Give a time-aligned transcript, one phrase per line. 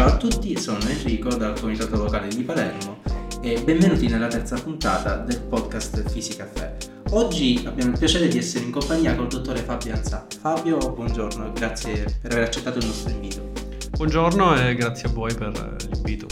[0.00, 3.02] Ciao a tutti, sono Enrico dal Comitato Locale di Palermo
[3.42, 6.74] e benvenuti nella terza puntata del podcast Fisica Caffè.
[7.10, 10.26] Oggi abbiamo il piacere di essere in compagnia col dottore Fabio Anzà.
[10.40, 13.50] Fabio, buongiorno e grazie per aver accettato il nostro invito.
[13.90, 16.28] Buongiorno e grazie a voi per l'invito.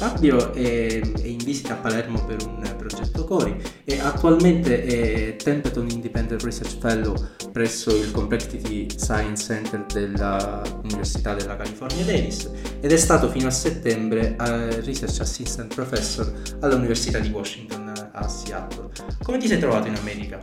[0.00, 3.54] Fabio è, è, in visita a Palermo per un progetto CORI
[3.84, 7.14] e attualmente è Templeton Independent Research Fellow
[7.52, 12.50] presso il Complexity Science Center dell'Università della California Davis
[12.80, 18.88] ed è stato fino a settembre Research Assistant Professor all'Università di Washington a Seattle.
[19.22, 20.40] Come ti sei trovato in America?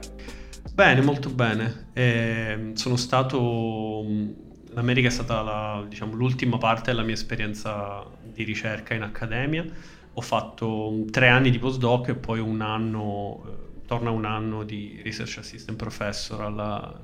[0.72, 1.88] Bene, molto bene.
[1.94, 4.06] Eh, sono stato
[4.78, 8.06] l'America è stata la, diciamo, l'ultima parte della mia esperienza
[8.38, 9.66] di ricerca in accademia.
[10.14, 15.02] Ho fatto tre anni di postdoc e poi un anno, eh, torna un anno di
[15.04, 17.02] Research Assistant Professor alla,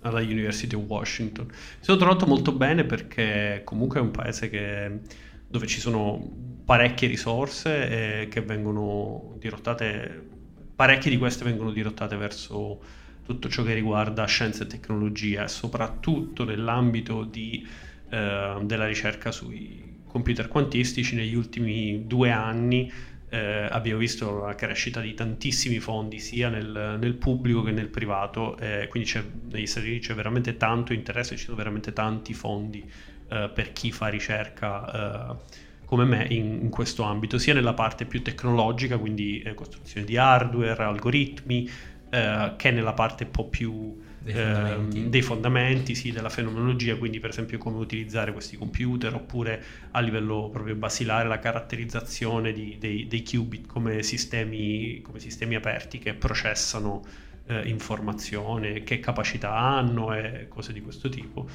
[0.00, 1.46] alla University of Washington.
[1.46, 5.00] Mi sono trovato molto bene perché comunque è un paese che,
[5.46, 10.26] dove ci sono parecchie risorse e che vengono dirottate,
[10.74, 12.80] parecchie di queste vengono dirottate verso
[13.24, 17.66] tutto ciò che riguarda scienza e tecnologia soprattutto nell'ambito di,
[18.08, 22.90] eh, della ricerca sui computer quantistici negli ultimi due anni
[23.30, 28.56] eh, abbiamo visto la crescita di tantissimi fondi sia nel, nel pubblico che nel privato,
[28.58, 29.10] eh, quindi
[29.50, 32.82] negli Stati Uniti c'è veramente tanto interesse, ci sono veramente tanti fondi
[33.28, 38.04] eh, per chi fa ricerca eh, come me in, in, questo ambito, sia nella parte
[38.04, 41.68] più tecnologica, quindi eh, costruzione di hardware, algoritmi,
[42.10, 43.96] eh, che nella parte un po' più
[44.32, 49.14] dei fondamenti, eh, dei fondamenti sì, della fenomenologia, quindi per esempio come utilizzare questi computer
[49.14, 49.62] oppure
[49.92, 55.98] a livello proprio basilare la caratterizzazione di, dei, dei, qubit come sistemi, come sistemi aperti
[55.98, 57.02] che processano
[57.46, 61.48] eh, informazione, che capacità hanno e cose di questo tipo.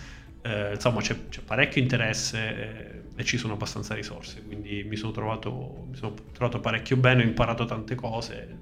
[0.46, 5.14] Eh, insomma c'è, c'è, parecchio interesse eh, e ci sono abbastanza risorse, quindi mi sono,
[5.14, 8.58] trovato, mi sono trovato parecchio bene, ho imparato tante cose,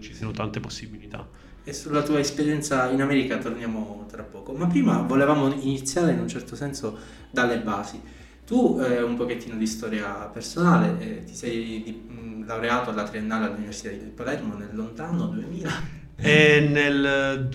[0.00, 1.26] ci siano tante possibilità.
[1.66, 6.28] E sulla tua esperienza in America torniamo tra poco, ma prima volevamo iniziare in un
[6.28, 6.98] certo senso
[7.30, 8.00] dalle basi.
[8.46, 13.46] Tu eh, un pochettino di storia personale, eh, ti sei di, mh, laureato alla triennale
[13.46, 15.70] all'Università di Palermo nel lontano 2000
[16.16, 17.46] e nel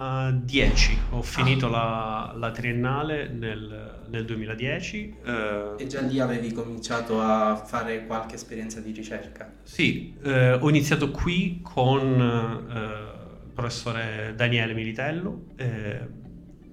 [0.00, 1.70] 2010 ho finito ah.
[1.70, 5.16] la, la, triennale nel, nel 2010.
[5.22, 9.52] Eh, e già lì avevi cominciato a fare qualche esperienza di ricerca?
[9.62, 15.48] Sì, eh, ho iniziato qui con eh, il professore Daniele Militello.
[15.56, 16.18] Eh,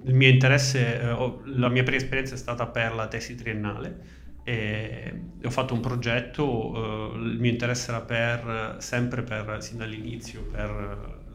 [0.04, 4.16] il mio interesse, eh, la mia prima esperienza è stata per la tesi triennale
[4.46, 10.44] e ho fatto un progetto, eh, il mio interesse era per, sempre per, sin dall'inizio,
[10.44, 11.26] per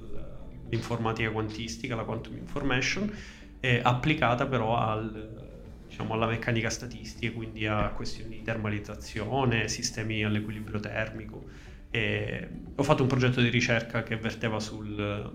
[0.72, 3.12] l'informatica quantistica, la quantum information,
[3.82, 11.44] applicata però al, diciamo, alla meccanica statistica, quindi a questioni di termalizzazione, sistemi all'equilibrio termico.
[11.90, 15.30] E ho fatto un progetto di ricerca che verteva sullo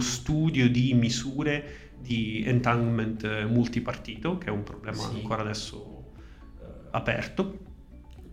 [0.00, 5.14] studio di misure di entanglement multipartito, che è un problema sì.
[5.14, 6.12] ancora adesso
[6.90, 7.58] aperto.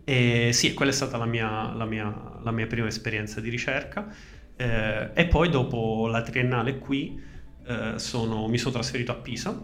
[0.04, 4.12] E sì, quella è stata la mia, la mia, la mia prima esperienza di ricerca.
[4.60, 7.18] Eh, e poi dopo la triennale qui
[7.64, 9.58] eh, sono, mi sono trasferito a Pisa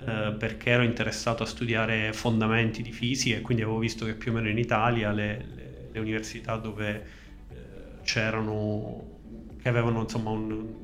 [0.00, 4.32] eh, perché ero interessato a studiare fondamenti di fisica e quindi avevo visto che più
[4.32, 7.06] o meno in Italia le, le, le università dove
[7.50, 7.54] eh,
[8.02, 9.20] c'erano,
[9.62, 10.74] che avevano insomma un,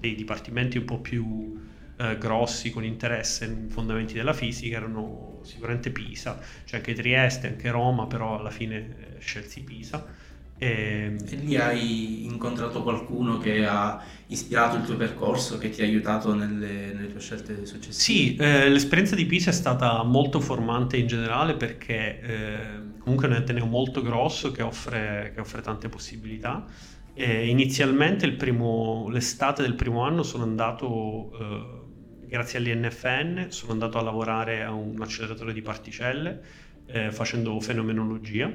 [0.00, 1.60] dei dipartimenti un po' più
[1.98, 7.70] eh, grossi con interesse in fondamenti della fisica erano sicuramente Pisa, cioè anche Trieste, anche
[7.70, 10.21] Roma, però alla fine scelsi Pisa.
[10.62, 11.16] E...
[11.28, 11.36] e...
[11.36, 16.92] lì hai incontrato qualcuno che ha ispirato il tuo percorso, che ti ha aiutato nelle,
[16.92, 17.92] nelle tue scelte successive?
[17.92, 22.58] Sì, eh, l'esperienza di Pisa è stata molto formante in generale perché eh,
[22.98, 26.64] comunque è un ateneo molto grosso che offre, che offre tante possibilità.
[27.14, 34.02] E inizialmente primo, l'estate del primo anno sono andato eh, grazie all'INFN sono andato a
[34.02, 36.40] lavorare a un acceleratore di particelle
[36.86, 38.50] eh, facendo fenomenologia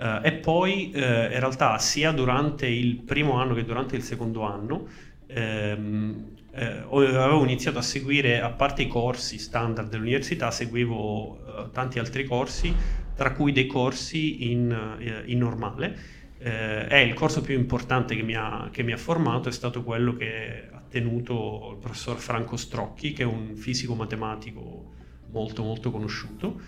[0.00, 4.42] eh, e poi eh, in realtà sia durante il primo anno che durante il secondo
[4.42, 4.86] anno
[5.26, 11.98] ehm, eh, avevo iniziato a seguire, a parte i corsi standard dell'università, seguivo eh, tanti
[11.98, 12.74] altri corsi,
[13.14, 16.18] tra cui dei corsi in, in normale.
[16.38, 19.84] Eh, è il corso più importante che mi, ha, che mi, ha, formato è stato
[19.84, 24.92] quello che ha tenuto il professor Franco Strocchi, che è un fisico matematico
[25.30, 26.58] molto molto conosciuto,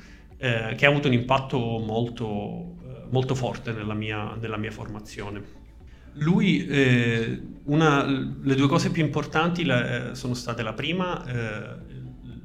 [0.43, 5.61] eh, che ha avuto un impatto molto, eh, molto forte nella mia, nella mia, formazione.
[6.15, 11.77] Lui, eh, una, le due cose più importanti la, eh, sono state la prima, eh,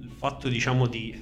[0.01, 1.19] il fatto diciamo di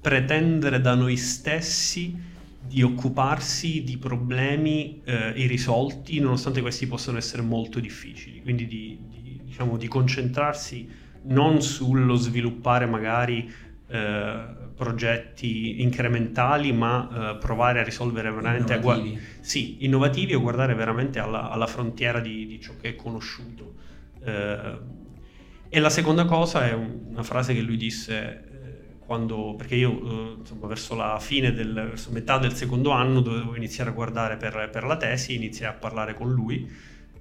[0.00, 2.34] pretendere da noi stessi
[2.66, 9.40] di occuparsi di problemi eh, irrisolti, nonostante questi possano essere molto difficili, quindi di, di,
[9.44, 10.88] diciamo, di concentrarsi
[11.26, 13.48] non sullo sviluppare magari
[14.76, 19.10] progetti incrementali, ma eh, provare a risolvere veramente innovativi.
[19.10, 23.74] Gu- sì, innovativi o guardare veramente alla, alla frontiera di, di, ciò che è conosciuto.
[24.22, 24.78] Eh,
[25.68, 28.46] e la seconda cosa è una frase che lui disse
[29.06, 33.56] quando, perché io eh, insomma, verso la fine del, verso metà del secondo anno dovevo
[33.56, 36.68] iniziare a guardare per, per la tesi, iniziai a parlare con lui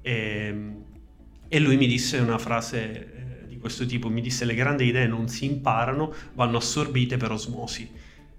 [0.01, 0.71] e,
[1.47, 3.14] e lui mi disse una frase eh,
[3.65, 7.89] questo tipo, mi disse le grandi idee non si imparano, vanno assorbite per osmosi.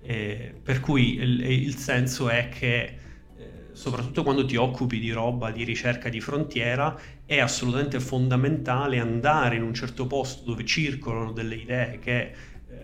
[0.00, 2.96] Eh, per cui il, il, senso è che eh,
[3.72, 9.62] soprattutto quando ti occupi di roba di ricerca di frontiera è assolutamente fondamentale andare in
[9.62, 12.32] un certo posto dove circolano delle idee che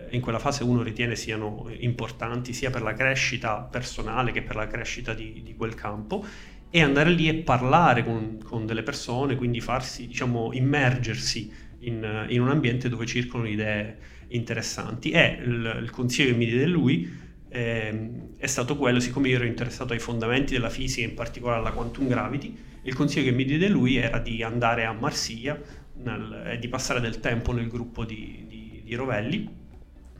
[0.09, 4.67] in quella fase uno ritiene siano importanti sia per la crescita personale che per la
[4.67, 6.25] crescita di, di quel campo
[6.69, 12.41] e andare lì e parlare con, con delle persone, quindi farsi, diciamo, immergersi in, in,
[12.41, 13.97] un ambiente dove circolano idee
[14.29, 15.11] interessanti.
[15.11, 17.11] E il, il consiglio che mi diede lui
[17.49, 21.71] eh, è stato quello, siccome io ero interessato ai fondamenti della fisica, in particolare alla
[21.71, 25.59] quantum gravity, il consiglio che mi diede lui era di andare a Marsiglia
[26.45, 29.61] e di passare del tempo nel gruppo di, di, di Rovelli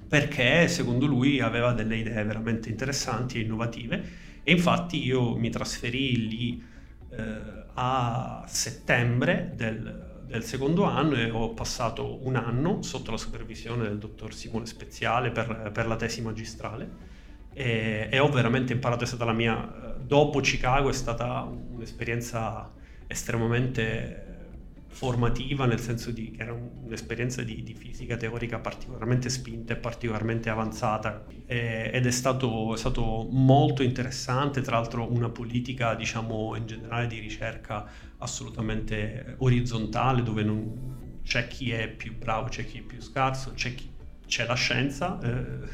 [0.07, 4.04] perché secondo lui aveva delle idee veramente interessanti e innovative
[4.44, 6.63] e infatti io mi trasferì lì
[7.10, 13.83] eh, a settembre del, del, secondo anno e ho passato un anno sotto la supervisione
[13.83, 17.12] del dottor Simone Speziale per, per la tesi magistrale.
[17.53, 22.71] E, e, ho veramente imparato, è stata la mia, dopo Chicago è stata un'esperienza
[23.06, 24.32] estremamente
[24.94, 31.25] formativa, nel senso che era un'esperienza di, di, fisica teorica particolarmente spinta e particolarmente avanzata.
[31.45, 37.07] E, ed è stato, è stato, molto interessante, tra l'altro una politica diciamo in generale
[37.07, 37.86] di ricerca
[38.19, 43.74] assolutamente orizzontale dove non, c'è chi è più bravo, c'è chi è più scarso, c'è,
[43.74, 43.89] chi,
[44.28, 45.68] c'è la scienza, eh,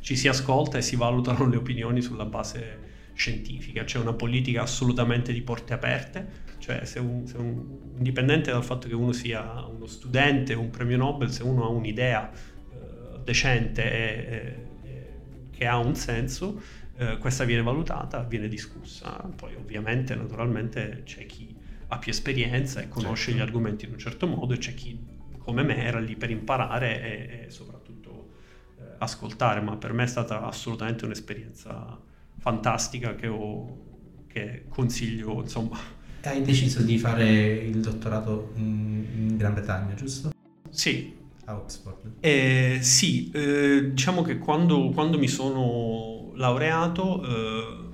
[0.00, 5.32] ci si ascolta e si valutano le opinioni sulla base scientifica, c'è una politica assolutamente
[5.32, 7.62] di porte aperte cioè, se un, se un,
[7.98, 11.68] indipendente dal fatto che uno sia uno studente o un premio Nobel, se uno ha
[11.68, 15.06] un'idea eh, decente e, e,
[15.50, 16.62] che ha un senso,
[16.96, 19.30] eh, questa viene valutata, viene discussa.
[19.36, 21.54] Poi, ovviamente, naturalmente, c'è chi
[21.88, 23.38] ha più esperienza e conosce certo.
[23.38, 24.98] gli argomenti in un certo modo, e c'è chi,
[25.36, 28.30] come me, era lì per imparare e, e soprattutto
[28.78, 29.60] eh, ascoltare.
[29.60, 32.00] Ma per me è stata assolutamente un'esperienza
[32.38, 39.94] fantastica che, ho, che consiglio, insomma hai deciso di fare il dottorato in, Gran Bretagna,
[39.94, 40.32] giusto?
[40.70, 41.12] Sì.
[41.46, 42.12] A Oxford?
[42.20, 47.84] Eh, sì, eh, diciamo che quando, quando, mi sono laureato eh,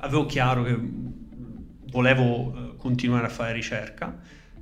[0.00, 0.78] avevo chiaro che
[1.90, 4.20] volevo eh, continuare a fare ricerca,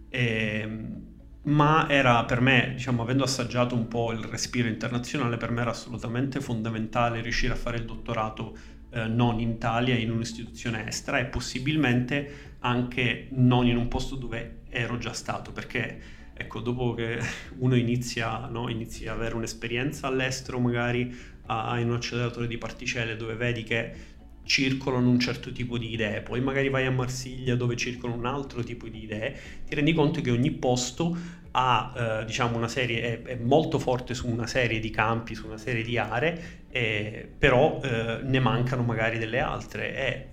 [0.09, 1.05] ehm,
[1.45, 5.71] ma era per me, diciamo, avendo assaggiato un po' il respiro internazionale, per me era
[5.71, 8.57] assolutamente fondamentale riuscire a fare il dottorato
[8.91, 14.63] eh, non in Italia, in un'istituzione estera e possibilmente anche non in un posto dove
[14.69, 17.19] ero già stato, perché ecco, dopo che
[17.59, 23.35] uno inizia, no, inizia ad avere un'esperienza all'estero, magari in un acceleratore di particelle dove
[23.35, 28.19] vedi che circolano un certo tipo di idee, poi magari vai a Marsiglia dove circolano
[28.19, 31.17] un altro tipo di idee, ti rendi conto che ogni posto
[31.53, 35.47] ha eh, diciamo una serie, è, è, molto forte su una serie di campi, su
[35.47, 39.95] una serie di aree, eh, però eh, ne mancano magari delle altre.
[39.95, 40.27] E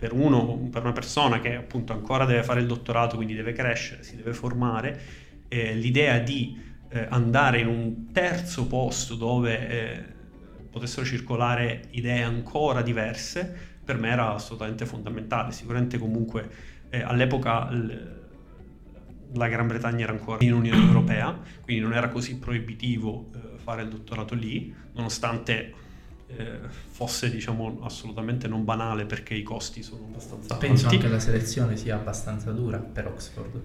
[0.00, 4.02] per, uno, per una persona che appunto ancora deve fare il dottorato, quindi deve crescere,
[4.02, 4.98] si deve formare,
[5.46, 10.04] eh, l'idea di eh, andare in un terzo posto dove eh,
[10.70, 13.54] potessero circolare idee ancora diverse,
[13.84, 15.52] per me era assolutamente fondamentale.
[15.52, 16.50] Sicuramente comunque
[16.88, 18.38] eh, all'epoca l-
[19.34, 23.82] la Gran Bretagna era ancora in Unione Europea, quindi non era così proibitivo eh, fare
[23.82, 25.74] il dottorato lì, nonostante
[26.36, 30.96] eh, fosse diciamo assolutamente non banale perché i costi sono abbastanza Penso alti.
[30.96, 33.60] anche la selezione sia abbastanza dura per Oxford.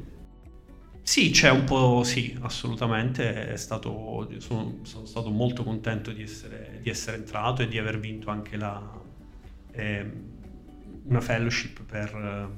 [1.01, 6.89] Sì, c'è un po', sì, assolutamente, stato, sono, sono, stato molto contento di essere, di
[6.89, 9.01] essere, entrato e di aver vinto anche la,
[9.71, 10.11] eh,
[11.03, 12.49] una fellowship per,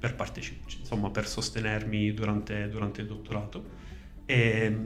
[0.00, 3.64] per, partecip- insomma, per sostenermi durante, durante, il dottorato.
[4.26, 4.76] E,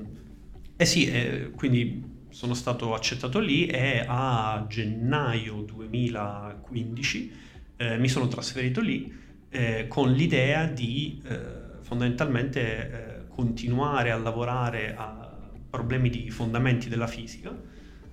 [0.77, 7.33] e sì, eh, quindi sono stato accettato lì e a gennaio 2015
[7.79, 9.11] eh, mi sono trasferito lì
[9.49, 11.39] eh, con l'idea di eh,
[11.81, 15.35] fondamentalmente eh, continuare a lavorare a
[15.71, 17.57] problemi di fondamenti della fisica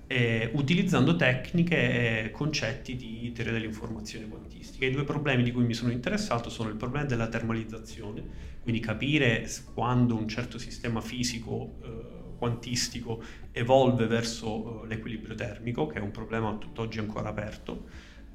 [0.06, 4.86] eh, utilizzando tecniche e concetti di teoria dell'informazione quantistica.
[4.86, 8.22] I due problemi di cui mi sono interessato sono il problema della termalizzazione,
[8.62, 13.22] quindi capire quando un certo sistema fisico quantistico
[13.52, 17.86] evolve verso eh, l'equilibrio termico, che è un problema tutt'oggi ancora aperto,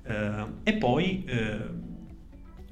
[0.04, 1.60] eh, e poi eh,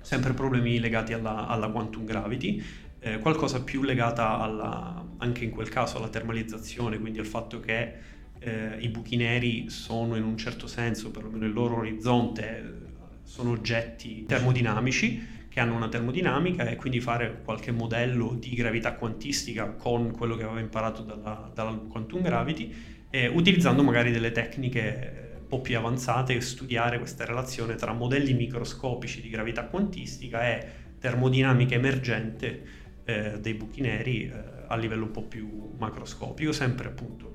[0.01, 2.63] sempre problemi legati alla, alla quantum gravity,
[2.99, 7.93] eh, qualcosa più legata alla, anche in quel caso alla termalizzazione, quindi al fatto che
[8.39, 12.85] eh, i buchi neri sono in un certo senso, perlomeno il loro orizzonte,
[13.23, 19.71] sono oggetti termodinamici che hanno una termodinamica e quindi fare qualche modello di gravità quantistica
[19.71, 22.71] con quello che aveva imparato dalla, dalla quantum gravity,
[23.09, 29.19] eh, utilizzando magari delle tecniche un po' più avanzate studiare questa relazione tra modelli microscopici
[29.19, 30.67] di gravità quantistica e
[30.99, 32.63] termodinamica emergente
[33.03, 34.33] eh, dei buchi neri eh,
[34.67, 37.33] a livello un po' più macroscopico, sempre appunto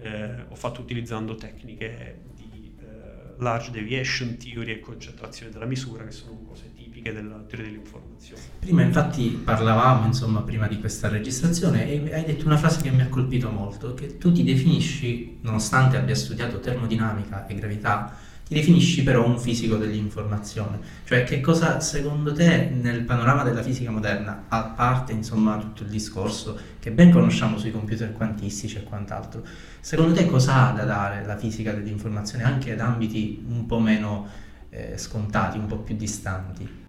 [0.00, 6.12] eh, ho fatto utilizzando tecniche di eh, large deviation theory e concentrazione della misura che
[6.12, 6.70] sono cose
[7.04, 8.42] tipiche della teoria dell'informazione.
[8.58, 13.02] Prima infatti parlavamo, insomma, prima di questa registrazione e hai detto una frase che mi
[13.02, 19.02] ha colpito molto, che tu ti definisci, nonostante abbia studiato termodinamica e gravità, ti definisci
[19.02, 24.64] però un fisico dell'informazione, cioè che cosa secondo te nel panorama della fisica moderna, a
[24.64, 29.42] parte insomma tutto il discorso che ben conosciamo sui computer quantistici e quant'altro,
[29.80, 34.28] secondo te cosa ha da dare la fisica dell'informazione anche ad ambiti un po' meno
[34.68, 36.83] eh, scontati, un po' più distanti?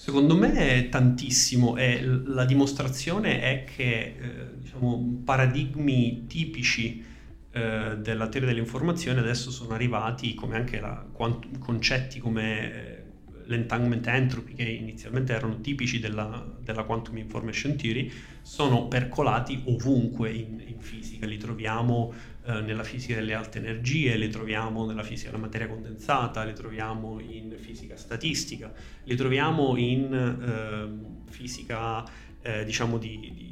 [0.00, 7.04] Secondo me è tantissimo e la dimostrazione è che eh, diciamo, paradigmi tipici
[7.50, 13.02] eh, della teoria dell'informazione adesso sono arrivati come anche la, quant- concetti come eh,
[13.44, 20.62] l'entanglement entropy che inizialmente erano tipici della, della, quantum information theory sono percolati ovunque in,
[20.66, 22.14] in fisica, li troviamo
[22.44, 27.20] eh, nella fisica delle alte energie, li troviamo nella fisica della materia condensata, li troviamo
[27.20, 28.72] in fisica statistica,
[29.04, 32.04] li troviamo in ehm, fisica
[32.42, 33.50] eh, diciamo di, di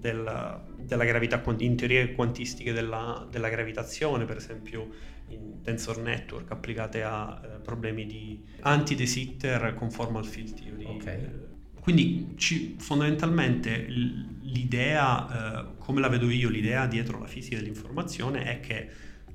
[0.00, 4.88] della, della gravità, in teorie quantistiche della, della, gravitazione, per esempio
[5.28, 10.84] in tensor network applicate a eh, problemi di anti-de Sitter conformal field theory.
[10.86, 11.49] Okay.
[11.80, 18.60] Quindi ci, fondamentalmente l'idea, eh, come la vedo io, l'idea dietro la fisica dell'informazione è
[18.60, 18.88] che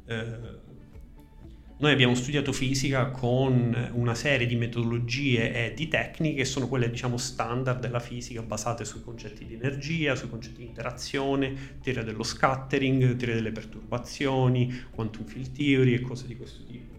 [0.05, 0.63] eh,
[1.77, 6.89] noi abbiamo studiato fisica con una serie di metodologie e di tecniche che sono quelle
[6.89, 12.23] diciamo standard della fisica basate sui concetti di energia, sui concetti di interazione, teoria dello
[12.23, 16.94] scattering, teoria delle perturbazioni, quantum field theory e cose di questo tipo.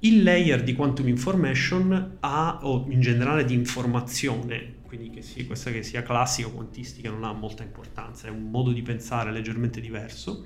[0.00, 5.70] Il layer di quantum information ha, o in generale di informazione, quindi che sia, questa
[5.70, 9.80] che sia classica o quantistica non ha molta importanza, è un modo di pensare leggermente
[9.80, 10.44] diverso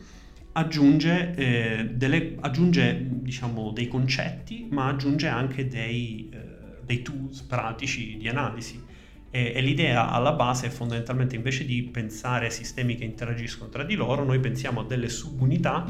[0.52, 8.16] aggiunge, eh, delle, aggiunge diciamo, dei concetti, ma aggiunge anche dei, eh, dei tools pratici
[8.16, 8.82] di analisi.
[9.30, 13.84] E, e, l'idea alla base è fondamentalmente invece di pensare a sistemi che interagiscono tra
[13.84, 15.86] di loro, noi pensiamo a delle subunità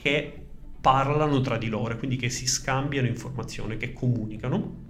[0.00, 0.47] che
[0.80, 4.86] parlano tra di loro, quindi che si scambiano informazioni, che comunicano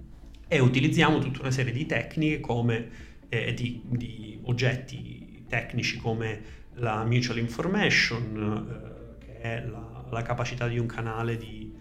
[0.47, 2.89] e utilizziamo tutta una serie di tecniche come
[3.29, 10.77] eh, di, di oggetti tecnici come la mutual information, eh, è la, la capacità di
[10.77, 11.71] un canale di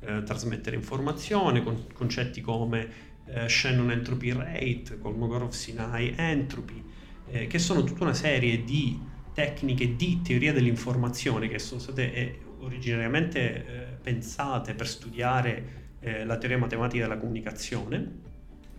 [0.00, 2.88] eh, trasmettere informazione, con concetti come
[3.26, 6.84] eh, Shannon Entropy Rate, Kolmogorov-Sinai Entropy,
[7.30, 8.98] eh, che sono tutta una serie di
[9.34, 16.36] tecniche di teoria dell'informazione che sono state eh, originariamente eh, pensate per studiare eh, la
[16.38, 18.26] teoria matematica della comunicazione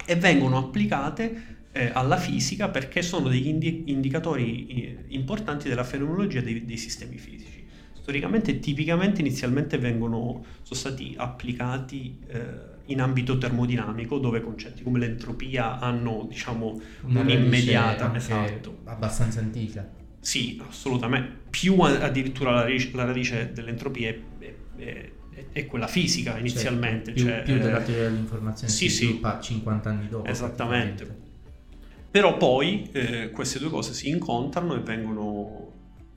[0.05, 1.57] e vengono applicate
[1.93, 7.59] alla fisica perché sono degli indi- indicatori importanti della fenomenologia dei, dei sistemi fisici
[8.09, 12.41] storicamente tipicamente inizialmente vengono, sono stati applicati eh,
[12.85, 18.79] in ambito termodinamico dove concetti come l'entropia hanno diciamo un'immediata esatto.
[18.85, 19.87] abbastanza antica
[20.19, 24.19] sì assolutamente più addirittura la radice, la radice dell'entropia è,
[24.77, 25.11] è,
[25.51, 29.19] è, quella fisica inizialmente più, cioè, più della teoria dell'informazione sì, sì.
[29.41, 31.27] 50 anni dopo esattamente
[32.11, 35.69] però poi eh, queste due cose si incontrano e vengono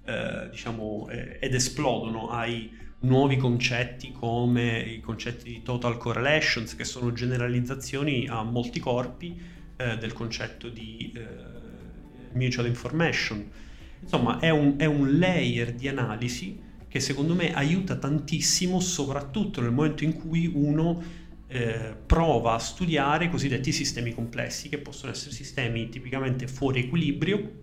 [0.05, 6.85] eh, diciamo, eh, ed esplodono ai nuovi concetti come i concetti di total correlations, che
[6.85, 9.41] sono generalizzazioni a molti corpi
[9.77, 11.27] eh, del concetto di eh,
[12.33, 13.51] mutual information.
[14.03, 19.71] Insomma, è un, è un layer di analisi che secondo me aiuta tantissimo, soprattutto nel
[19.71, 21.03] momento in cui uno
[21.47, 27.61] eh, prova a studiare i cosiddetti sistemi complessi, che possono essere sistemi tipicamente fuori equilibrio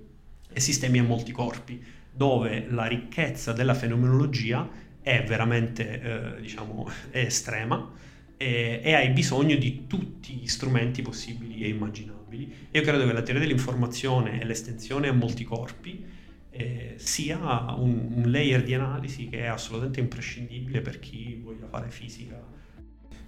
[0.51, 1.79] e sistemi a molti corpi
[2.11, 4.67] dove la ricchezza della fenomenologia
[5.01, 6.01] è veramente
[6.37, 7.91] eh, diciamo, è estrema
[8.35, 12.53] e, e, hai bisogno di tutti gli strumenti possibili e immaginabili.
[12.71, 16.03] Io credo che la teoria dell'informazione e l'estensione a molti corpi
[16.51, 17.37] eh, sia
[17.77, 22.57] un, un layer di analisi che è assolutamente imprescindibile per chi voglia fare fisica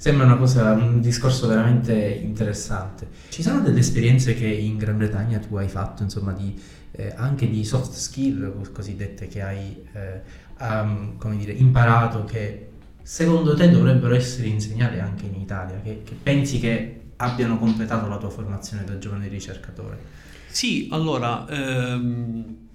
[0.02, 3.08] Sembra una cosa, un discorso veramente interessante.
[3.30, 6.60] Ci sono delle esperienze che in Gran Bretagna tu hai fatto, insomma, di,
[6.94, 10.22] eh, anche di soft skill cosiddette che hai eh,
[10.60, 12.70] um, come dire, imparato che
[13.04, 18.18] secondo te dovrebbero essere insegnate anche in Italia, che, che pensi che abbiano completato la
[18.18, 20.00] tua formazione da giovane ricercatore?
[20.48, 22.70] Sì, allora, ehm,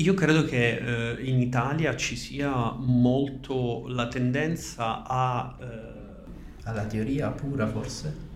[0.00, 0.76] io credo che
[1.16, 5.56] eh, in Italia ci sia molto la tendenza a...
[5.60, 5.98] Eh,
[6.64, 8.28] alla teoria pura forse?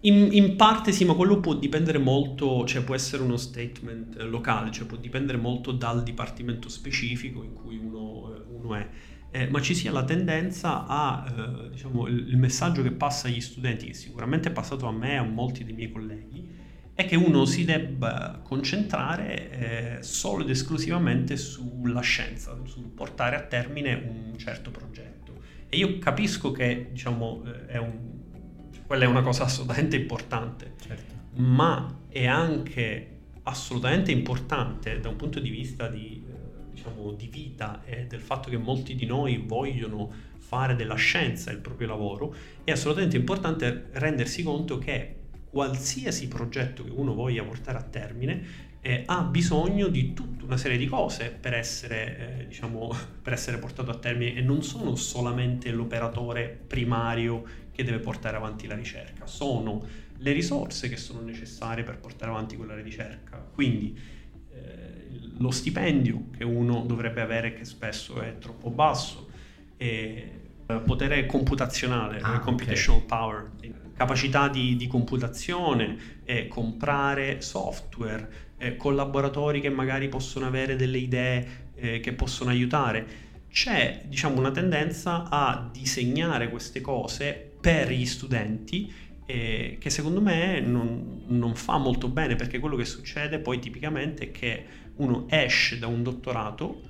[0.00, 4.70] In, in, parte sì, ma quello può dipendere molto, cioè può essere uno statement locale,
[4.70, 8.88] cioè può dipendere molto dal dipartimento specifico in cui uno, eh, uno è.
[9.32, 13.40] Eh, ma ci sia la tendenza a, eh, diciamo, il, il, messaggio che passa agli
[13.40, 16.48] studenti, che sicuramente è passato a me e a molti dei miei colleghi,
[16.96, 19.50] è che uno si debba concentrare
[19.98, 25.34] eh, solo ed esclusivamente sulla scienza, sul portare a termine un certo progetto.
[25.68, 27.98] E io capisco che, diciamo, eh, è un,
[28.86, 31.14] quella è una cosa assolutamente importante, certo.
[31.34, 33.10] ma è anche
[33.42, 38.48] assolutamente importante da un punto di vista di, eh, diciamo, di vita e del fatto
[38.48, 42.34] che molti di noi vogliono fare della scienza il proprio lavoro,
[42.64, 45.15] è assolutamente importante rendersi conto che
[45.56, 50.76] qualsiasi progetto che uno voglia portare a termine eh, ha bisogno di tutta una serie
[50.76, 55.70] di cose per essere, eh, diciamo, per essere portato a termine e non sono solamente
[55.70, 59.82] l'operatore primario che deve portare avanti la ricerca, sono
[60.18, 63.38] le risorse che sono necessarie per portare avanti quella ricerca.
[63.38, 63.98] Quindi
[64.52, 69.30] eh, lo stipendio che uno dovrebbe avere, che spesso è troppo basso,
[69.78, 70.32] e
[70.84, 73.18] potere computazionale, ah, computational okay.
[73.18, 73.50] power,
[73.96, 81.46] capacità di, di computazione, eh, comprare software, eh, collaboratori che magari possono avere delle idee
[81.74, 83.24] eh, che possono aiutare.
[83.50, 88.92] C'è diciamo, una tendenza a disegnare queste cose per gli studenti
[89.26, 94.26] eh, che secondo me non, non, fa molto bene perché quello che succede poi tipicamente
[94.26, 94.64] è che
[94.96, 96.80] uno esce da un dottorato,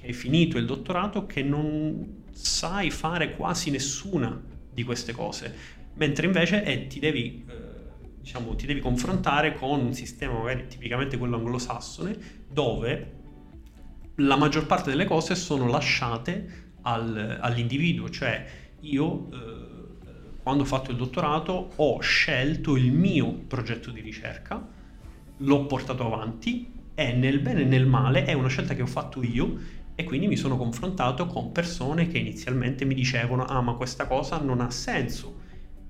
[0.00, 5.54] che hai finito il dottorato, che non sai fare quasi nessuna di queste cose,
[5.94, 7.64] mentre invece eh, ti devi eh,
[8.20, 12.16] diciamo, ti devi confrontare con un sistema magari tipicamente quello anglosassone
[12.48, 13.12] dove
[14.16, 18.46] la maggior parte delle cose sono lasciate al, all'individuo, cioè
[18.80, 24.66] io eh, quando ho fatto il dottorato ho scelto il mio progetto di ricerca,
[25.38, 29.22] l'ho portato avanti e nel bene e nel male è una scelta che ho fatto
[29.22, 34.06] io e quindi mi sono confrontato con persone che inizialmente mi dicevano ah ma questa
[34.06, 35.42] cosa non ha senso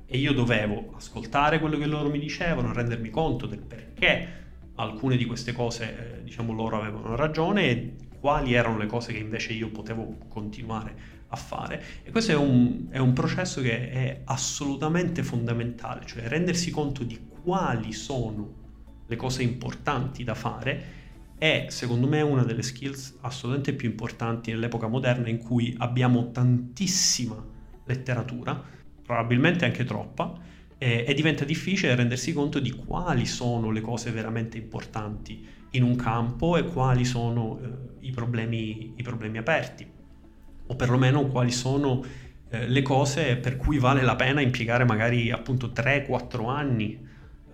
[0.07, 4.43] e io dovevo ascoltare quello che loro mi dicevano, rendermi conto del perché
[4.77, 9.19] alcune di queste cose, eh, diciamo, loro avevano ragione e quali erano le cose che
[9.19, 10.95] invece io potevo continuare
[11.29, 11.83] a fare.
[12.03, 17.19] E questo è un, è un processo che è assolutamente fondamentale, cioè rendersi conto di
[17.43, 18.63] quali sono
[19.07, 21.03] le cose importanti da fare
[21.37, 27.45] è secondo me una delle skills assolutamente più importanti nell'epoca moderna in cui abbiamo tantissima
[27.85, 28.73] letteratura
[29.05, 30.33] probabilmente anche troppa,
[30.79, 35.97] eh, e diventa difficile rendersi conto di quali sono le cose veramente importanti in un
[35.97, 39.87] campo e quali sono eh, i, problemi, i, problemi, aperti,
[40.67, 42.03] o perlomeno quali sono
[42.49, 46.99] eh, le cose per cui vale la pena impiegare magari appunto 3-4 anni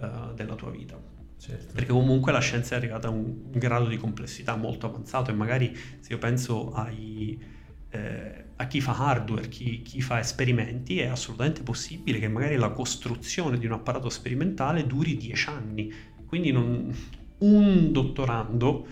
[0.00, 0.98] eh, della tua vita.
[1.40, 1.72] Certo.
[1.72, 5.74] Perché comunque la scienza è arrivata a un grado di complessità molto avanzato e magari
[5.74, 7.40] se io penso ai,
[7.88, 12.68] eh, a chi fa hardware, chi, chi, fa esperimenti, è assolutamente possibile che magari la
[12.68, 15.90] costruzione di un apparato sperimentale duri dieci anni.
[16.26, 16.94] Quindi non,
[17.38, 18.86] un dottorando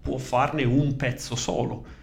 [0.00, 1.96] può farne un pezzo solo.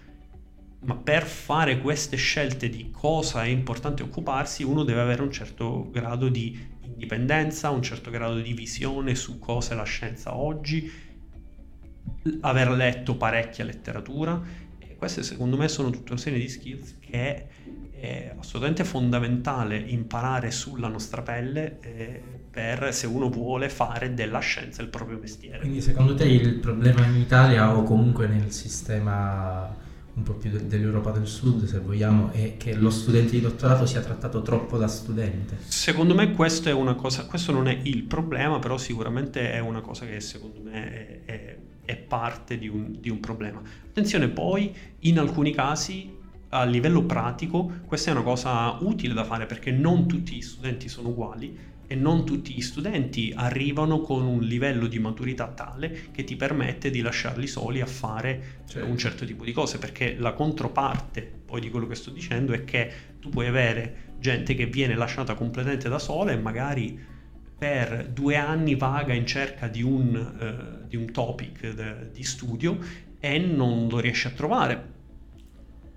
[0.81, 5.89] Ma per fare queste scelte di cosa è importante occuparsi, uno deve avere un certo
[5.89, 10.91] grado di indipendenza, un certo grado di visione su cosa è la scienza oggi,
[12.41, 14.64] aver letto parecchia letteratura
[15.05, 17.47] queste secondo me sono tutta una serie di skills che
[17.91, 24.81] è assolutamente fondamentale imparare sulla nostra pelle eh, per se uno vuole fare della scienza
[24.81, 25.59] il proprio mestiere.
[25.59, 29.75] Quindi secondo te il problema in Italia o comunque nel sistema
[30.15, 33.99] un po' più dell'Europa del Sud, se vogliamo, è che lo studente di dottorato sia
[34.01, 35.57] trattato troppo da studente?
[35.67, 39.81] Secondo me questo è una cosa, questo non è il problema, però sicuramente è una
[39.81, 43.61] cosa che secondo me è, è, è parte di un, di un problema.
[43.89, 46.13] Attenzione poi, in alcuni casi
[46.49, 50.87] a livello pratico questa è una cosa utile da fare perché non tutti gli studenti
[50.87, 56.23] sono uguali e non tutti gli studenti arrivano con un livello di maturità tale che
[56.23, 58.89] ti permette di lasciarli soli a fare certo.
[58.89, 62.63] un certo tipo di cose, perché la controparte poi di quello che sto dicendo è
[62.63, 67.13] che tu puoi avere gente che viene lasciata completamente da sola e magari
[67.57, 72.77] per due anni vaga in cerca di un, uh, di un topic de, di studio
[73.19, 74.93] e non lo riesce a trovare.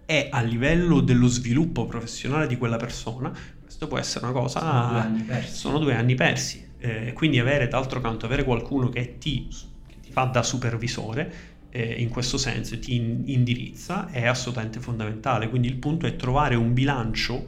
[0.06, 3.36] E a livello dello sviluppo professionale di quella persona,
[3.78, 4.60] questo può essere una cosa...
[4.60, 5.56] Sono due anni persi.
[5.56, 6.68] Sono due anni persi.
[6.78, 9.48] Eh, quindi avere, d'altro canto, avere qualcuno che ti,
[9.86, 11.32] che ti fa da supervisore,
[11.70, 15.48] eh, in questo senso, ti indirizza, è assolutamente fondamentale.
[15.48, 17.44] Quindi il punto è trovare un bilancio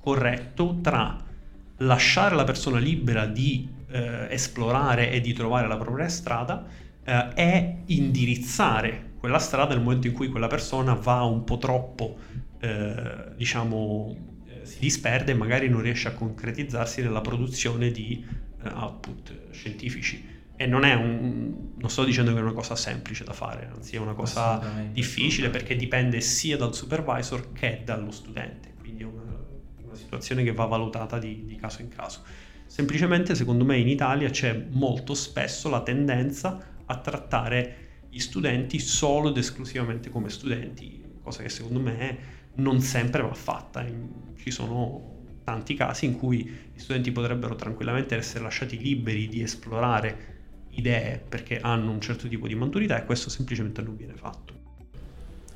[0.00, 1.24] corretto tra
[1.78, 6.66] lasciare la persona libera di eh, esplorare e di trovare la propria strada
[7.04, 12.16] eh, e indirizzare quella strada nel momento in cui quella persona va un po' troppo,
[12.58, 14.29] eh, diciamo,
[14.70, 18.24] si disperde e magari non riesce a concretizzarsi nella produzione di
[18.62, 20.38] uh, output scientifici.
[20.54, 21.72] E non è un.
[21.76, 24.60] non sto dicendo che è una cosa semplice da fare, anzi è una cosa
[24.92, 28.74] difficile perché dipende sia dal supervisor che dallo studente.
[28.78, 29.22] Quindi è una,
[29.82, 32.22] una situazione che va valutata di, di caso in caso.
[32.66, 39.30] Semplicemente, secondo me, in Italia c'è molto spesso la tendenza a trattare gli studenti solo
[39.30, 43.84] ed esclusivamente come studenti, cosa che secondo me non sempre va fatta.
[44.36, 50.28] Ci sono tanti casi in cui gli studenti potrebbero tranquillamente essere lasciati liberi di esplorare
[50.70, 54.58] idee perché hanno un certo tipo di maturità e questo semplicemente non viene fatto.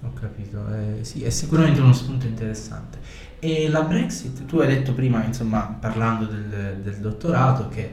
[0.03, 2.99] Ho capito, eh, sì, è sicuramente uno spunto interessante.
[3.39, 7.91] E la Brexit, tu hai detto prima, insomma, parlando del, del dottorato, che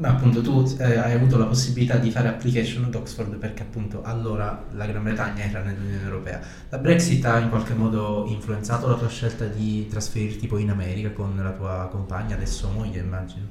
[0.00, 4.02] ma appunto tu eh, hai avuto la possibilità di fare application ad Oxford perché appunto
[4.02, 6.40] allora la Gran Bretagna era nell'Unione Europea.
[6.70, 11.10] La Brexit ha in qualche modo influenzato la tua scelta di trasferirti poi in America
[11.10, 13.46] con la tua compagna, adesso moglie immagino?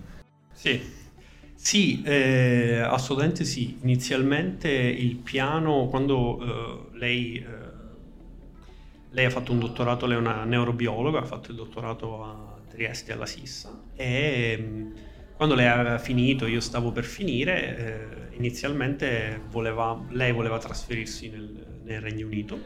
[0.51, 0.81] Sì,
[1.53, 3.77] sì, eh, assolutamente sì.
[3.83, 7.45] Inizialmente il piano, quando eh, lei, eh,
[9.11, 13.13] lei, ha fatto un dottorato, lei è una neurobiologa, ha fatto il dottorato a Trieste
[13.13, 15.07] alla Sissa e
[15.39, 21.79] quando lei aveva finito, io stavo per finire, eh, inizialmente voleva, lei voleva trasferirsi nel,
[21.85, 22.61] nel Regno Unito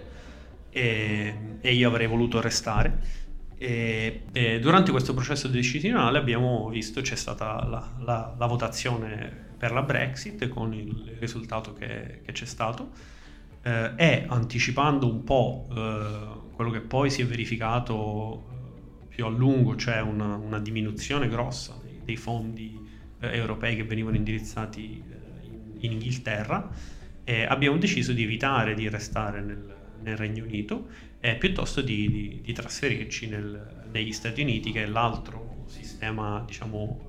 [0.71, 2.97] e, e, io avrei voluto restare.
[3.59, 9.71] E, e durante questo processo decisionale abbiamo visto c'è stata la, la, la, votazione per
[9.71, 12.89] la Brexit con il risultato che, che c'è stato
[13.61, 19.29] eh, e anticipando un po' eh, quello che poi si è verificato eh, più a
[19.29, 22.79] lungo, cioè una, una diminuzione grossa dei fondi
[23.19, 26.69] eh, europei che venivano indirizzati eh, in, in, Inghilterra,
[27.23, 30.87] eh, abbiamo deciso di evitare di restare nel, nel Regno Unito
[31.19, 37.07] e piuttosto di, di, di trasferirci nel, negli Stati Uniti, che è l'altro sistema, diciamo,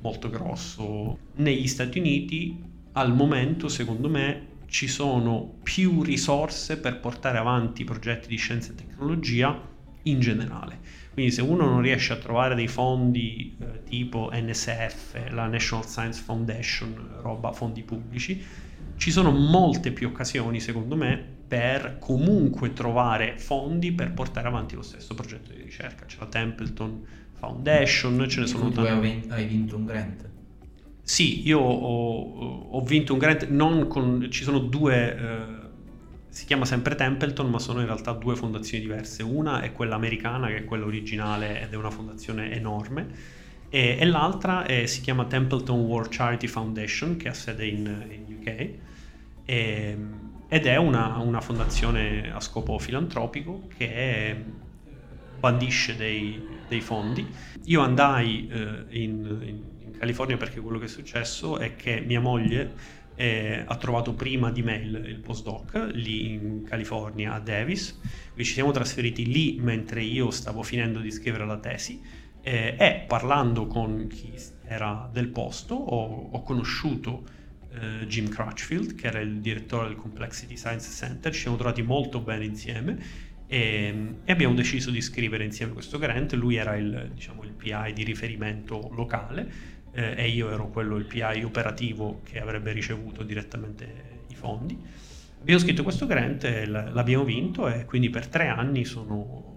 [0.00, 1.18] molto grosso.
[1.36, 8.28] Negli Stati Uniti, al momento, secondo me, ci sono più risorse per portare avanti progetti
[8.28, 9.72] di scienza e tecnologia
[10.04, 10.78] in generale.
[11.12, 16.20] Quindi se uno non riesce a trovare dei fondi eh, tipo NSF, la National Science
[16.22, 18.42] Foundation, roba fondi pubblici,
[18.96, 24.82] ci sono molte più occasioni, secondo me, per comunque trovare fondi per portare avanti lo
[24.82, 26.04] stesso progetto di ricerca.
[26.04, 29.24] C'è la Templeton Foundation, ce ne sono tante.
[29.28, 30.28] hai vinto un grant?
[31.02, 35.16] Sì, io ho, ho vinto un grant, con, ci sono due...
[35.16, 35.62] Eh,
[36.34, 39.22] si chiama sempre Templeton, ma sono in realtà due fondazioni diverse.
[39.22, 43.06] Una è quella americana, che è quella originale ed è una fondazione enorme,
[43.68, 48.34] e, e l'altra è, si chiama Templeton War Charity Foundation, che ha sede in, in
[48.36, 48.68] UK,
[49.44, 49.98] e,
[50.48, 54.36] ed è una, una, fondazione a scopo filantropico che è,
[55.38, 57.24] bandisce dei, dei, fondi.
[57.66, 63.02] Io andai eh, in, in California perché quello che è successo è che mia moglie
[63.16, 67.98] eh, ha trovato prima di me il, il, postdoc lì in California a Davis,
[68.36, 72.00] ci siamo trasferiti lì mentre io stavo finendo di scrivere la tesi.
[72.46, 74.32] Eh, e parlando con chi
[74.66, 77.24] era del posto ho, ho conosciuto
[77.72, 82.20] eh, Jim Crutchfield che era il direttore del Complexity Science Center, ci siamo trovati molto
[82.20, 82.98] bene insieme
[83.46, 87.92] e, e abbiamo deciso di scrivere insieme questo grant, lui era il, diciamo, il PI
[87.94, 94.22] di riferimento locale eh, e io ero quello, il PI operativo che avrebbe ricevuto direttamente
[94.28, 94.78] i fondi.
[95.40, 99.52] Abbiamo scritto questo grant l'abbiamo vinto e quindi per tre anni sono,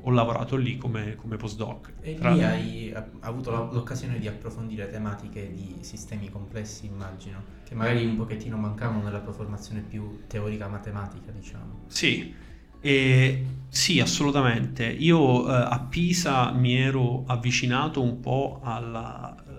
[0.00, 1.92] ho lavorato lì come, come postdoc.
[2.00, 2.32] E Tra...
[2.32, 8.56] lì hai avuto l'occasione di approfondire tematiche di sistemi complessi, immagino, che magari un pochettino
[8.56, 11.84] mancavano nella tua formazione più teorica matematica, diciamo.
[11.86, 12.34] Sì,
[12.80, 14.84] e Sì, assolutamente.
[14.84, 19.49] Io eh, a Pisa mi ero avvicinato un po' alla, eh,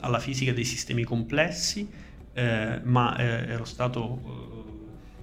[0.00, 1.88] alla fisica dei sistemi complessi,
[2.32, 4.20] eh, ma eh, ero stato,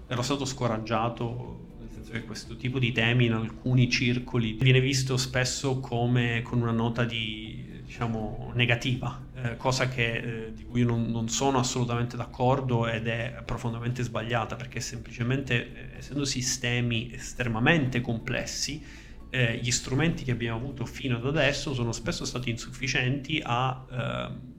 [0.07, 4.79] eh, ero stato scoraggiato nel senso che questo tipo di temi in alcuni circoli viene
[4.79, 10.83] visto spesso come con una nota di diciamo, negativa, eh, cosa che, eh, di cui
[10.83, 18.01] non, non, sono assolutamente d'accordo ed è profondamente sbagliata, perché semplicemente, eh, essendo sistemi estremamente
[18.01, 24.56] complessi, gli strumenti che abbiamo avuto fino ad adesso sono spesso stati insufficienti a ehm,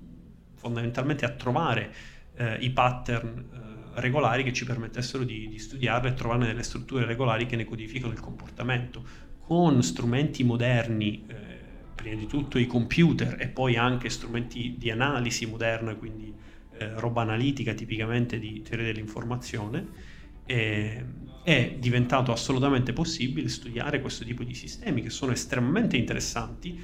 [0.59, 1.93] fondamentalmente a trovare
[2.37, 7.07] eh, i pattern eh, regolari che ci permettessero di, di studiarle e trovarne delle strutture
[7.07, 9.27] regolari che ne codificano il comportamento.
[9.41, 11.25] Con strumenti moderni
[11.99, 16.33] prima di tutto i computer e poi anche strumenti di analisi moderna, quindi
[16.79, 19.87] eh, roba analitica tipicamente di teoria dell'informazione,
[20.47, 21.05] eh,
[21.43, 26.79] è diventato assolutamente possibile studiare questo tipo di sistemi che sono estremamente interessanti,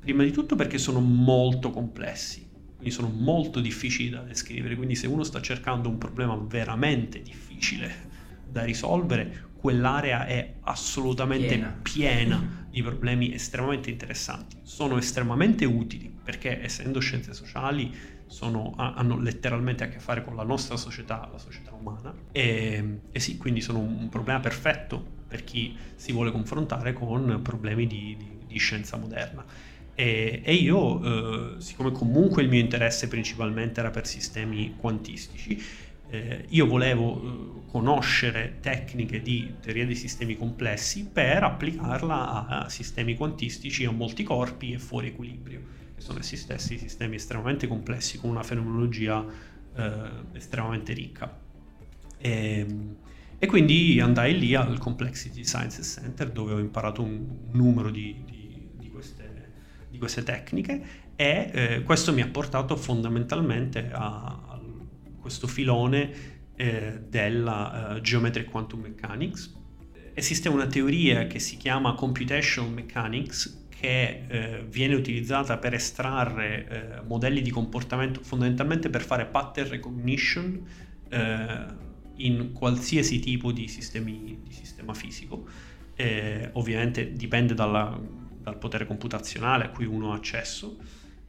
[0.00, 2.48] prima di tutto perché sono molto complessi,
[2.82, 8.10] quindi sono molto difficili da descrivere, quindi se uno sta cercando un problema veramente difficile
[8.44, 11.78] da risolvere, quell'area è assolutamente piena.
[11.80, 14.56] piena di problemi estremamente interessanti.
[14.62, 17.94] Sono estremamente utili perché essendo scienze sociali
[18.26, 23.20] sono, hanno letteralmente a che fare con la nostra società, la società umana e, e,
[23.20, 28.38] sì, quindi sono un problema perfetto per chi si vuole confrontare con problemi di, di,
[28.44, 29.44] di scienza moderna.
[30.02, 35.62] E, e io, eh, siccome comunque il mio interesse principalmente era per sistemi quantistici,
[36.10, 42.68] eh, io volevo eh, conoscere tecniche di teoria dei sistemi complessi per applicarla a, a
[42.68, 45.60] sistemi quantistici a molti corpi e fuori equilibrio,
[45.94, 49.24] che sono essi stessi sistemi estremamente complessi con una fenomenologia
[49.76, 51.32] eh, estremamente ricca.
[52.18, 52.96] E, ehm,
[53.38, 58.24] e, quindi andai lì al Complexity Sciences Center dove ho imparato un numero di,
[60.02, 60.82] queste, tecniche
[61.14, 64.60] e eh, questo mi ha portato fondamentalmente a,
[65.20, 66.10] questo filone
[66.56, 69.54] eh, della uh, Geometric Quantum Mechanics.
[70.14, 77.02] Esiste una teoria che si chiama Computational Mechanics che eh, viene utilizzata per estrarre eh,
[77.06, 80.66] modelli di comportamento fondamentalmente per fare pattern recognition
[81.08, 81.66] eh,
[82.16, 85.46] in qualsiasi tipo di, sistemi, di sistema fisico.
[85.94, 87.96] Eh, ovviamente dipende dalla,
[88.42, 90.78] dal potere computazionale a cui uno ha accesso.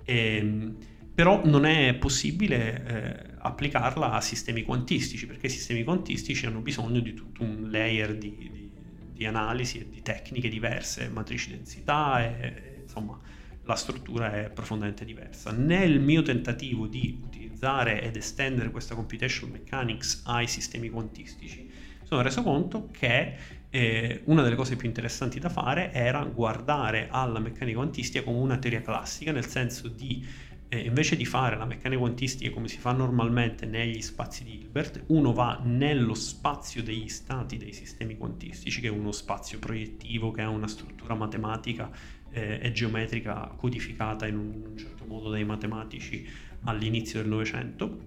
[0.04, 0.78] E, ehm,
[1.14, 7.00] però non è possibile eh, applicarla a sistemi quantistici, perché i sistemi quantistici hanno bisogno
[7.02, 8.72] di tutto un layer di, di,
[9.14, 13.20] di analisi e di tecniche diverse, matrici densità e, insomma
[13.66, 15.52] la struttura è profondamente diversa.
[15.52, 21.70] Nel mio tentativo di utilizzare ed estendere questa computational mechanics ai sistemi quantistici,
[22.04, 23.36] sono reso conto che
[23.76, 28.58] eh, una delle cose più interessanti da fare era guardare alla meccanica quantistica come una
[28.58, 30.24] teoria classica, nel senso di
[30.70, 35.06] eh, invece di fare la meccanica quantistica come si fa normalmente negli spazi di Hilbert,
[35.08, 40.42] uno va nello spazio degli stati dei sistemi quantistici, che è uno spazio proiettivo che
[40.42, 41.90] ha una struttura matematica
[42.30, 46.28] eh, e geometrica codificata in un certo modo dai matematici
[46.66, 48.00] all'inizio del Novecento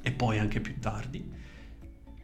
[0.00, 1.43] e poi anche più tardi.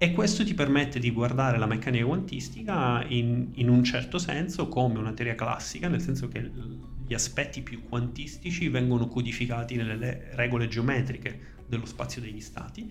[0.03, 4.99] E questo ti permette di guardare la meccanica quantistica in, in un certo senso come
[4.99, 6.51] una teoria classica, nel senso che
[7.07, 12.91] gli aspetti più quantistici vengono codificati nelle regole geometriche dello spazio degli stati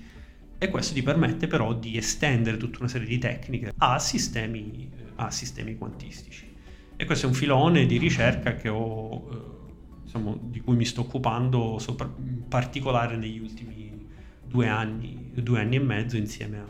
[0.59, 5.31] e questo ti permette però di estendere tutta una serie di tecniche a sistemi, a
[5.31, 6.47] sistemi quantistici.
[6.95, 11.79] E questo è un filone di ricerca ho, eh, diciamo, di cui mi sto occupando
[11.79, 14.07] sopra, in particolare negli ultimi
[14.45, 16.65] due anni, due anni e mezzo insieme a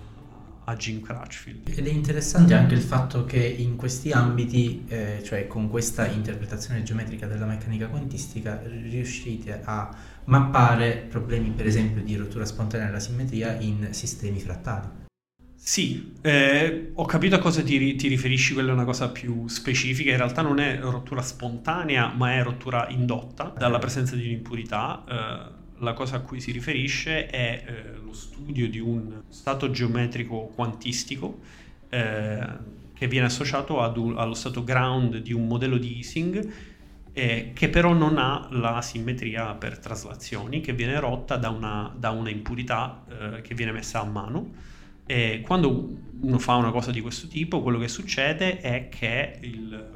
[0.69, 1.69] a Jim Crutchfield.
[1.75, 6.84] Ed è interessante anche il fatto che in questi ambiti, eh, cioè con questa interpretazione
[6.84, 9.89] geometrica della meccanica quantistica, riuscite a
[10.25, 15.08] mappare problemi per esempio di rottura spontanea della simmetria in sistemi frattali.
[15.55, 20.12] Sì, eh, ho capito a cosa ti, ti, riferisci, quella è una cosa più specifica,
[20.12, 25.03] in realtà non è rottura spontanea, ma è rottura indotta dalla presenza di un'impurità.
[25.08, 30.51] Eh, la cosa a cui si riferisce è eh, lo studio di un stato geometrico
[30.55, 31.39] quantistico
[31.89, 32.47] eh,
[32.93, 36.53] che viene associato ad, allo stato ground di un modello di Ising
[37.13, 42.11] eh, che però non ha la simmetria per traslazioni, che viene rotta da una, da
[42.11, 44.67] una impurità eh, che viene messa a mano.
[45.05, 49.89] E quando uno fa una cosa di questo tipo, quello che succede è che il,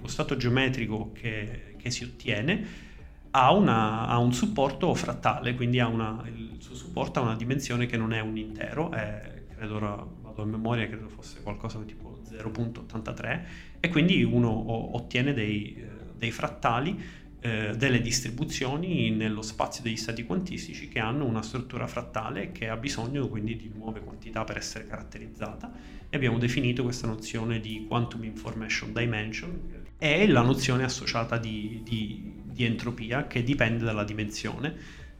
[0.00, 2.90] lo stato geometrico che, che si ottiene
[3.32, 7.96] ha, una, ha, un supporto frattale, quindi una, il suo supporto ha una dimensione che
[7.96, 13.42] non è un intero, è credo ora vado a memoria, credo fosse qualcosa tipo 0.83,
[13.78, 14.50] e quindi uno
[14.96, 17.00] ottiene dei, eh, dei frattali
[17.40, 22.76] eh, delle distribuzioni nello spazio degli stati quantistici che hanno una struttura frattale che ha
[22.76, 25.72] bisogno quindi di nuove quantità per essere caratterizzata
[26.08, 32.42] e abbiamo definito questa nozione di quantum information dimension e la nozione associata di, di,
[32.42, 34.74] di entropia che dipende dalla dimensione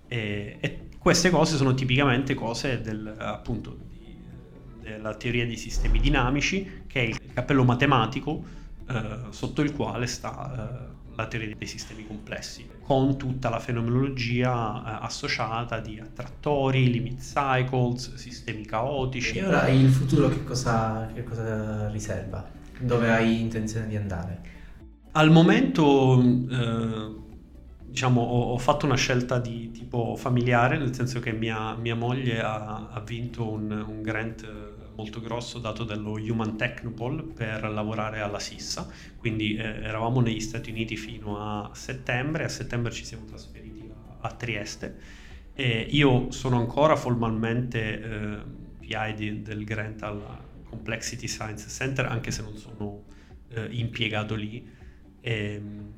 [0.09, 4.13] e, e, queste cose sono tipicamente cose del, appunto di,
[4.81, 8.43] della teoria dei sistemi dinamici che è il cappello matematico
[8.89, 14.83] eh, sotto il quale sta eh, la teoria dei sistemi complessi, con tutta la fenomenologia
[14.85, 19.39] eh, associata di attrattori, limit cycles, sistemi caotici.
[19.39, 22.45] E ora il futuro che cosa, che cosa riserva?
[22.81, 24.52] Dove hai intenzione di andare?
[25.15, 27.15] Al momento, eh,
[27.85, 32.41] diciamo, ho, ho, fatto una scelta di tipo familiare, nel senso che mia, mia moglie
[32.41, 38.39] ha, ha vinto un, un grant molto grosso dato dallo Human Technopole per lavorare alla
[38.39, 43.91] Sissa, quindi eh, eravamo negli Stati Uniti fino a settembre, a settembre ci siamo trasferiti
[43.91, 45.21] a, a Trieste.
[45.55, 48.39] E io sono ancora formalmente eh,
[48.81, 50.23] PI di, del grant al
[50.65, 53.05] Complexity Science Center, anche se non sono
[53.49, 54.81] eh, impiegato lì,
[55.23, 55.93] e, ehm,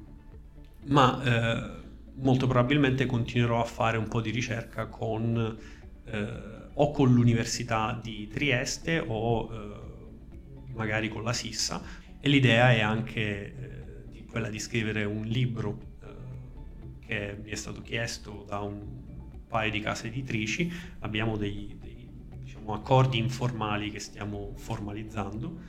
[0.86, 1.82] ma eh,
[2.16, 5.58] molto probabilmente continuerò a fare un po' di ricerca con
[6.04, 11.82] eh, o con l'Università di Trieste o eh, magari con la Sissa.
[12.20, 17.80] E l'idea è anche eh, quella di scrivere un libro eh, che mi è stato
[17.82, 19.02] chiesto da un
[19.46, 22.10] paio di case editrici, abbiamo dei, dei
[22.42, 25.60] diciamo, accordi informali che stiamo formalizzando,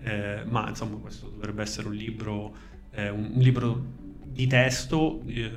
[0.00, 2.56] eh, ma insomma questo dovrebbe essere un libro,
[2.94, 3.84] eh, un, libro
[4.24, 5.50] di testo eh,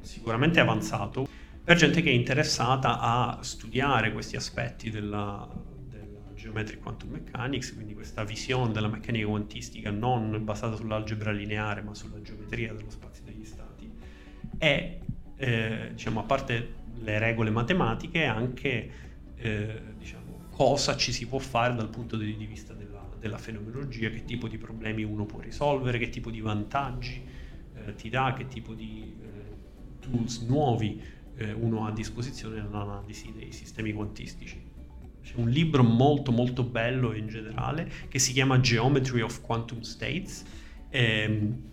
[0.00, 1.26] sicuramente avanzato
[1.64, 5.48] per gente che è interessata a studiare questi aspetti della,
[5.88, 11.94] della Geometric Quantum Mechanics, quindi questa visione della meccanica quantistica non basata sull'algebra lineare ma
[11.94, 13.90] sulla geometria dello spazio degli stati.
[14.58, 15.00] E
[15.36, 18.90] eh, diciamo a parte le regole matematiche anche
[19.36, 22.83] eh, diciamo, cosa ci si può fare dal punto di vista della,
[23.24, 27.24] della, fenomenologia, che tipo di problemi uno può risolvere, che tipo di vantaggi
[27.74, 31.00] eh, ti dà, che tipo di eh, tools nuovi
[31.36, 34.62] eh, uno ha a disposizione nell'analisi dei sistemi quantistici.
[35.22, 40.44] C'è un libro molto molto bello in generale che si chiama Geometry of Quantum States,
[40.90, 41.72] ehm,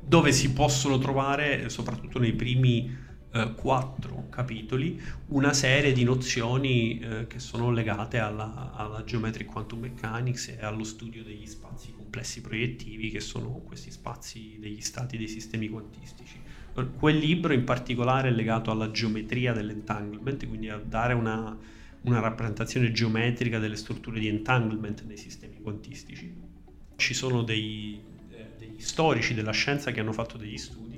[0.00, 2.90] dove si possono trovare, soprattutto nei primi
[3.32, 9.80] eh, quattro capitoli, una serie di nozioni eh, che sono legate alla, alla Geometric Quantum
[9.80, 15.28] Mechanics e allo studio degli spazi complessi proiettivi, che sono questi spazi degli stati dei
[15.28, 16.38] sistemi quantistici.
[16.98, 21.56] Quel libro in particolare è legato alla geometria dell'entanglement, quindi a dare una,
[22.02, 26.32] una rappresentazione geometrica delle strutture di entanglement nei sistemi quantistici.
[26.96, 30.89] Ci sono dei, eh, degli storici della scienza che hanno fatto degli studi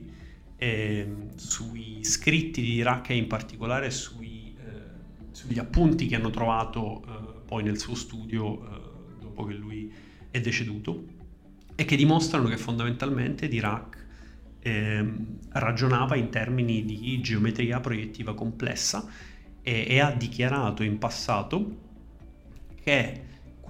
[0.62, 7.02] eh, sui scritti di Dirac e in particolare sui, eh, sugli appunti che hanno trovato
[7.02, 8.80] eh, poi nel suo studio eh,
[9.18, 9.92] dopo che lui
[10.30, 11.04] è deceduto
[11.74, 14.06] e che dimostrano che fondamentalmente Dirac
[14.60, 15.14] eh,
[15.48, 19.04] ragionava in termini di geometria proiettiva complessa
[19.62, 21.76] e, e ha dichiarato in passato
[22.80, 23.22] che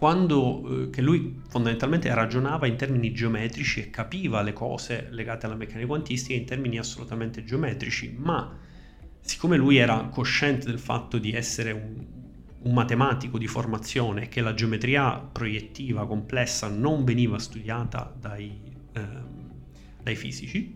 [0.03, 5.55] quando eh, che lui fondamentalmente ragionava in termini geometrici e capiva le cose legate alla
[5.55, 8.53] meccanica quantistica in termini assolutamente geometrici, ma
[9.21, 12.05] siccome lui era cosciente del fatto di essere un,
[12.62, 18.59] un matematico di formazione e che la geometria proiettiva complessa non veniva studiata dai,
[18.95, 19.01] eh,
[20.03, 20.75] dai fisici,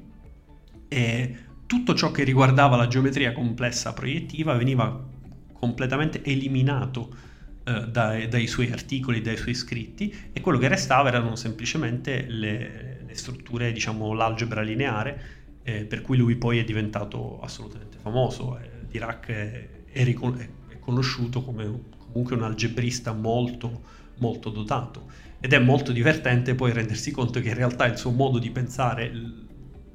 [0.87, 1.37] e
[1.67, 5.05] tutto ciò che riguardava la geometria complessa proiettiva veniva
[5.53, 7.26] completamente eliminato
[7.67, 13.03] eh, dai, dai, suoi articoli, dai suoi scritti e quello che restava erano semplicemente le,
[13.05, 15.21] le strutture, diciamo l'algebra lineare,
[15.65, 18.57] eh, per cui lui poi è diventato assolutamente famoso.
[18.57, 20.39] Eh, Dirac è, è, ricon-
[20.69, 23.83] è conosciuto come comunque un algebrista molto,
[24.19, 25.11] molto dotato
[25.41, 29.13] ed è molto divertente poi rendersi conto che in realtà il suo modo di pensare,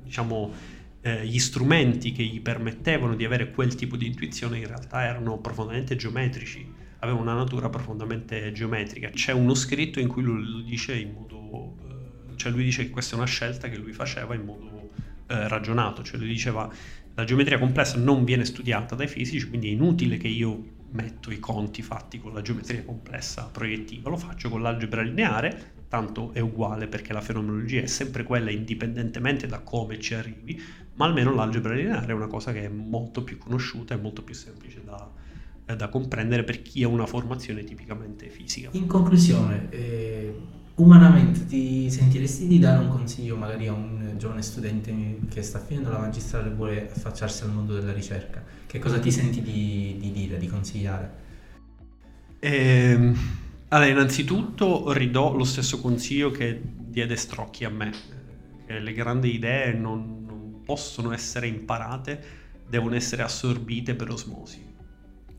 [0.03, 0.51] diciamo,
[0.99, 5.38] eh, gli strumenti che gli permettevano di avere quel tipo di intuizione in realtà erano
[5.38, 9.10] profondamente geometrici, avevano una natura profondamente geometrica.
[9.10, 13.16] C'è uno scritto in cui lui dice in modo, eh, cioè lui dice che questa
[13.16, 14.89] è una scelta che lui faceva in modo
[15.28, 16.70] eh, ragionato, cioè lui diceva
[17.14, 21.39] la geometria complessa non viene studiata dai fisici, quindi è inutile che io metto i
[21.39, 26.88] conti fatti con la geometria complessa proiettiva, lo faccio con l'algebra lineare, tanto è uguale
[26.88, 30.62] perché la fenomenologia è sempre quella indipendentemente da come ci arrivi,
[30.95, 34.36] ma almeno l'algebra lineare è una cosa che è molto più conosciuta e molto più
[34.36, 35.10] semplice da,
[35.66, 38.70] da comprendere per chi ha una formazione tipicamente fisica.
[38.74, 40.36] In conclusione, eh,
[40.76, 45.89] umanamente ti sentiresti di dare un consiglio magari a un giovane studente che sta finendo
[45.91, 48.43] la magistrale e vuole affacciarsi al mondo della ricerca?
[48.66, 51.20] Che cosa ti senti di, di dire, di consigliare?
[52.39, 53.14] Eh,
[53.68, 57.91] allora, innanzitutto ridò lo stesso consiglio che diede Strocchi a me,
[58.66, 62.22] che le grandi idee non, non possono essere imparate,
[62.68, 64.70] devono essere assorbite per osmosi.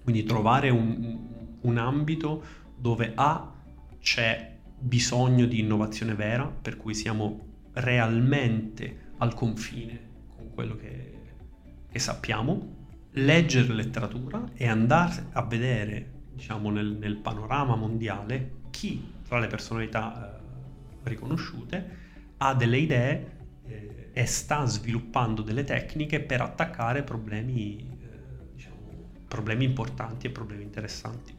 [0.02, 1.18] Quindi trovare un,
[1.60, 2.42] un ambito
[2.76, 3.52] dove A
[4.00, 11.18] c'è bisogno di innovazione vera, per cui siamo realmente al confine con quello che,
[11.90, 12.80] che sappiamo,
[13.12, 20.36] leggere letteratura e andare a vedere, diciamo, nel, nel panorama mondiale chi tra le personalità
[20.36, 20.40] eh,
[21.04, 22.00] riconosciute
[22.38, 23.32] ha delle idee
[23.66, 27.91] eh, e sta sviluppando delle tecniche per attaccare problemi,
[29.32, 31.34] problemi importanti e problemi interessanti.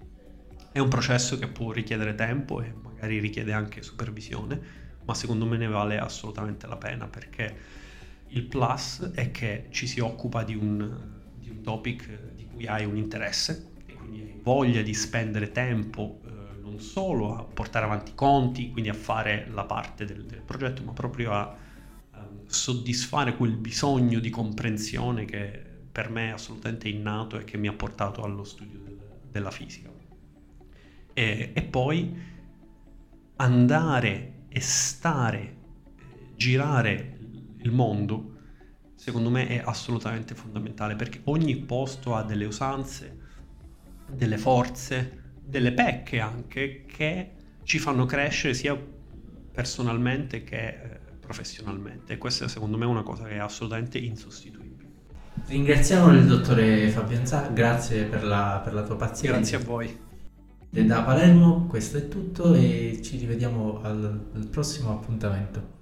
[0.72, 4.60] È un processo che può richiedere tempo e magari richiede anche supervisione,
[5.06, 7.56] ma secondo me ne vale assolutamente la pena perché
[8.30, 10.92] il plus è che ci si occupa di un,
[11.38, 16.22] di un topic di cui hai un interesse e quindi hai voglia di spendere tempo
[16.26, 20.42] eh, non solo a portare avanti i conti, quindi a fare la parte del, del
[20.42, 21.56] progetto, ma proprio a
[22.16, 27.74] um, soddisfare quel bisogno di comprensione che per me assolutamente innato e che mi ha
[27.74, 28.98] portato allo studio del,
[29.30, 29.92] della fisica.
[31.14, 32.20] E, e poi
[33.36, 37.20] andare e stare, eh, girare
[37.60, 38.32] il mondo,
[38.96, 43.20] secondo me è assolutamente fondamentale perché ogni posto ha delle usanze,
[44.08, 47.32] delle forze, delle pecche anche che
[47.62, 48.76] ci fanno crescere sia
[49.52, 54.63] personalmente che eh, professionalmente questa secondo me è una cosa che è assolutamente insostituibile.
[55.48, 59.38] Ringraziamo il dottore Fabianza, grazie per la, per la tua pazienza.
[59.38, 60.00] Grazie a voi.
[60.76, 65.73] E da Palermo questo è tutto e ci rivediamo al, al prossimo appuntamento.